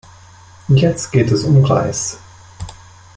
[0.69, 2.17] Jetzt geht es um den Reis.